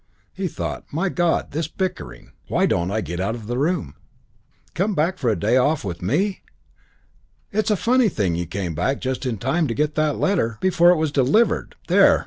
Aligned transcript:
He 0.33 0.47
thought, 0.47 0.85
"My 0.91 1.09
God, 1.09 1.51
this 1.51 1.67
bickering! 1.67 2.31
Why 2.47 2.65
don't 2.65 2.89
I 2.89 3.01
get 3.01 3.19
out 3.19 3.35
of 3.35 3.45
the 3.45 3.59
room?" 3.59 3.93
"Come 4.73 4.95
back 4.95 5.19
for 5.19 5.29
a 5.29 5.37
day 5.39 5.57
off 5.57 5.83
with 5.85 6.01
me! 6.01 6.41
It's 7.51 7.69
a 7.69 7.75
funny 7.75 8.09
thing 8.09 8.33
you 8.33 8.47
came 8.47 8.73
back 8.73 8.99
just 8.99 9.27
in 9.27 9.37
time 9.37 9.67
to 9.67 9.75
get 9.75 9.93
that 9.93 10.15
letter! 10.17 10.57
Before 10.59 10.89
it 10.89 10.95
was 10.97 11.11
delivered! 11.11 11.75
There! 11.87 12.19